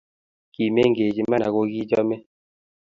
ki 0.53 0.63
mengech 0.75 1.17
iman 1.21 1.43
ako 1.47 1.61
kichame 1.71 2.15